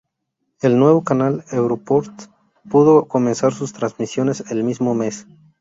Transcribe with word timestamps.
El 0.61 0.79
nuevo 0.79 1.03
canal 1.03 1.43
Eurosport 1.51 2.11
pudo 2.71 3.05
comenzar 3.05 3.53
sus 3.53 3.71
transmisiones 3.73 4.43
el 4.49 4.63
mismo 4.63 4.95
mes. 4.95 5.27